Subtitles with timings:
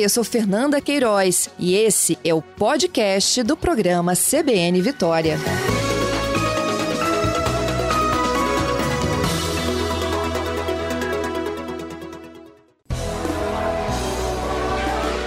[0.00, 5.38] Eu sou Fernanda Queiroz e esse é o podcast do programa CBN Vitória.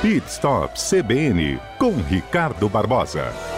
[0.02, 3.57] Pit Stop CBN com Ricardo Barbosa.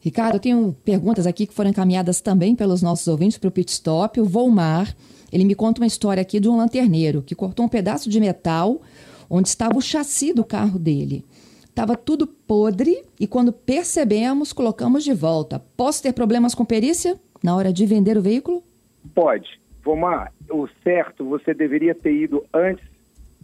[0.00, 3.70] Ricardo, eu tenho perguntas aqui que foram encaminhadas também pelos nossos ouvintes para o Pit
[3.70, 4.18] Stop.
[4.18, 4.94] O Volmar,
[5.30, 8.80] ele me conta uma história aqui de um lanterneiro que cortou um pedaço de metal
[9.28, 11.24] onde estava o chassi do carro dele.
[11.64, 15.60] Estava tudo podre e quando percebemos, colocamos de volta.
[15.76, 18.62] Posso ter problemas com perícia na hora de vender o veículo?
[19.14, 19.60] Pode.
[19.82, 22.84] Vomar, o certo, você deveria ter ido antes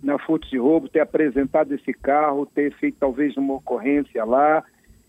[0.02, 4.62] na furto de roubo, ter apresentado esse carro, ter feito talvez uma ocorrência lá,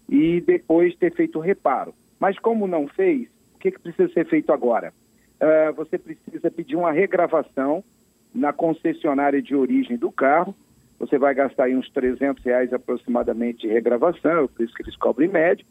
[0.09, 1.93] e depois ter feito o reparo.
[2.19, 4.93] Mas como não fez, o que, que precisa ser feito agora?
[5.41, 7.83] Uh, você precisa pedir uma regravação
[8.33, 10.55] na concessionária de origem do carro.
[10.99, 15.29] Você vai gastar aí uns 300 reais aproximadamente de regravação, por isso que eles cobrem
[15.29, 15.65] médio.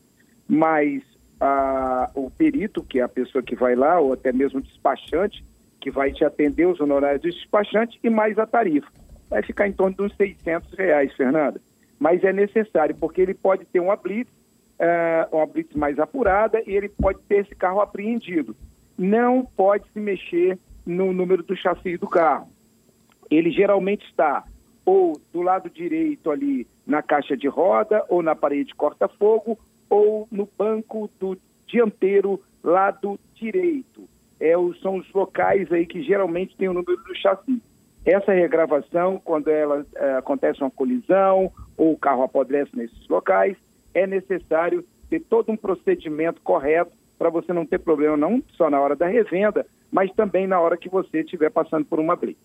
[0.46, 1.02] Mas
[1.40, 5.44] uh, o perito, que é a pessoa que vai lá, ou até mesmo o despachante,
[5.80, 8.88] que vai te atender os honorários do despachante e mais a tarifa.
[9.28, 11.60] Vai ficar em torno de uns 600 reais, Fernanda
[11.98, 14.30] mas é necessário, porque ele pode ter uma blitz,
[14.80, 18.56] uh, uma blitz mais apurada e ele pode ter esse carro apreendido.
[18.98, 22.48] Não pode se mexer no número do chassi do carro.
[23.30, 24.44] Ele geralmente está
[24.84, 29.58] ou do lado direito ali na caixa de roda, ou na parede corta-fogo,
[29.90, 34.08] ou no banco do dianteiro lado direito.
[34.38, 37.60] É, são os locais aí que geralmente tem o número do chassi.
[38.06, 43.56] Essa regravação, quando ela é, acontece uma colisão ou o carro apodrece nesses locais,
[43.92, 48.80] é necessário ter todo um procedimento correto para você não ter problema não só na
[48.80, 52.38] hora da revenda, mas também na hora que você estiver passando por uma blitz.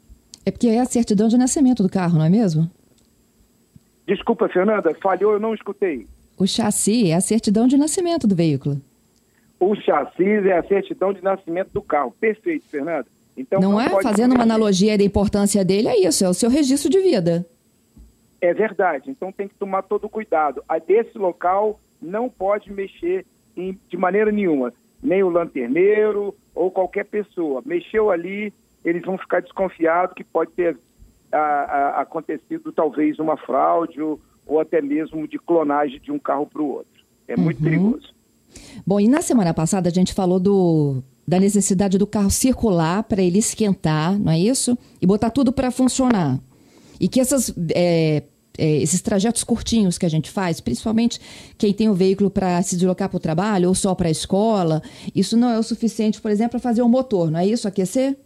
[0.43, 2.67] É porque é a certidão de nascimento do carro, não é mesmo?
[4.07, 6.07] Desculpa, Fernanda, falhou, eu não escutei.
[6.39, 8.81] O chassi é a certidão de nascimento do veículo.
[9.59, 12.15] O chassi é a certidão de nascimento do carro.
[12.19, 13.05] Perfeito, Fernanda.
[13.41, 13.89] Então, não, não é?
[14.01, 17.45] Fazendo uma analogia da importância dele, é isso, é o seu registro de vida.
[18.39, 20.63] É verdade, então tem que tomar todo cuidado.
[20.87, 23.25] Desse local não pode mexer
[23.55, 27.61] em, de maneira nenhuma, nem o lanterneiro ou qualquer pessoa.
[27.65, 28.53] Mexeu ali,
[28.83, 30.77] eles vão ficar desconfiados que pode ter
[31.31, 36.47] a, a, acontecido talvez uma fraude ou, ou, até mesmo de clonagem de um carro
[36.47, 37.05] para o outro.
[37.27, 37.63] É muito uhum.
[37.63, 38.13] perigoso.
[38.85, 43.21] Bom, e na semana passada a gente falou do da necessidade do carro circular para
[43.21, 44.77] ele esquentar, não é isso?
[45.01, 46.37] E botar tudo para funcionar.
[46.99, 48.23] E que essas, é,
[48.57, 51.21] é, esses trajetos curtinhos que a gente faz, principalmente
[51.57, 54.81] quem tem o veículo para se deslocar para o trabalho ou só para a escola,
[55.15, 57.65] isso não é o suficiente, por exemplo, para fazer o um motor, não é isso?
[57.65, 58.17] Aquecer?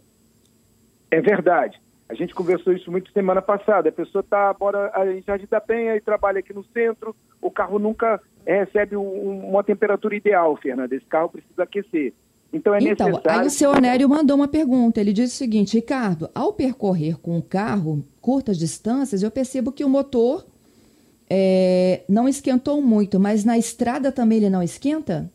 [1.08, 1.80] É verdade.
[2.08, 3.88] A gente conversou isso muito semana passada.
[3.88, 7.14] A pessoa está bora em Jardim da Penha e trabalha aqui no centro.
[7.40, 10.92] O carro nunca recebe um, uma temperatura ideal, Fernanda.
[10.92, 12.12] Esse carro precisa aquecer.
[12.52, 13.40] Então é então, necessário.
[13.40, 15.00] Aí o seu Onério mandou uma pergunta.
[15.00, 19.84] Ele disse o seguinte: Ricardo, ao percorrer com o carro curtas distâncias, eu percebo que
[19.84, 20.46] o motor
[21.28, 25.30] é, não esquentou muito, mas na estrada também ele não esquenta?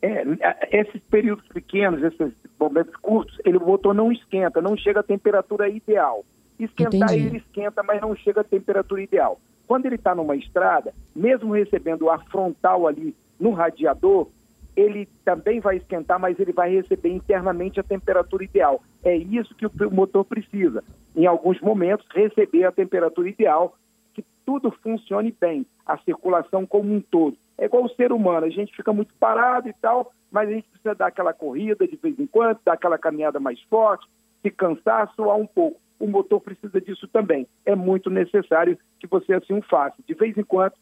[0.00, 0.24] É,
[0.70, 5.68] esses períodos pequenos, esses momentos curtos, ele, o motor não esquenta, não chega à temperatura
[5.68, 6.24] ideal.
[6.58, 7.26] Esquentar Entendi.
[7.26, 9.40] ele esquenta, mas não chega à temperatura ideal.
[9.66, 14.28] Quando ele está numa estrada, mesmo recebendo o ar frontal ali no radiador,
[14.76, 18.82] ele também vai esquentar, mas ele vai receber internamente a temperatura ideal.
[19.02, 20.84] É isso que o motor precisa.
[21.16, 23.74] Em alguns momentos, receber a temperatura ideal,
[24.12, 27.36] que tudo funcione bem, a circulação como um todo.
[27.56, 30.68] É igual o ser humano, a gente fica muito parado e tal, mas a gente
[30.68, 34.06] precisa dar aquela corrida de vez em quando, dar aquela caminhada mais forte,
[34.42, 35.80] se cansar, suar um pouco.
[35.98, 37.46] O motor precisa disso também.
[37.64, 39.96] É muito necessário que você assim o faça.
[40.06, 40.74] De vez em quando,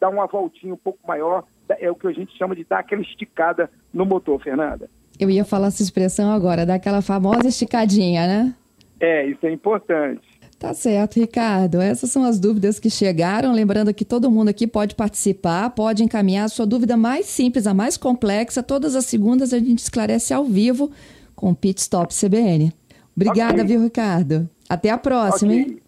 [0.00, 3.02] dar uma voltinha um pouco maior, é o que a gente chama de dar aquela
[3.02, 4.88] esticada no motor, Fernanda.
[5.18, 8.54] Eu ia falar essa expressão agora, dar aquela famosa esticadinha, né?
[9.00, 10.22] É, isso é importante.
[10.58, 11.80] Tá certo, Ricardo.
[11.80, 13.52] Essas são as dúvidas que chegaram.
[13.52, 17.74] Lembrando que todo mundo aqui pode participar, pode encaminhar a sua dúvida mais simples, a
[17.74, 18.62] mais complexa.
[18.62, 20.92] Todas as segundas a gente esclarece ao vivo
[21.34, 22.72] com o Pit Stop CBN.
[23.16, 23.64] Obrigada, okay.
[23.64, 24.48] viu, Ricardo?
[24.68, 25.64] Até a próxima, okay.
[25.64, 25.82] hein?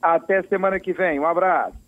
[0.00, 1.18] Até semana que vem.
[1.18, 1.80] Um abraço.